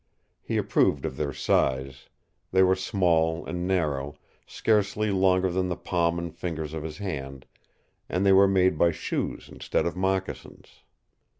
[0.41, 2.07] He approved of their size.
[2.51, 4.15] They were small and narrow,
[4.47, 7.45] scarcely longer than the palm and fingers of his hand
[8.09, 10.81] and they were made by shoes instead of moccasins.